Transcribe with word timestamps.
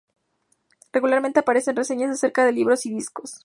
Regularmente 0.93 1.41
aparecen 1.41 1.75
reseñas 1.75 2.09
acerca 2.09 2.43
de 2.43 2.53
libros 2.53 2.87
y 2.87 2.89
discos. 2.91 3.39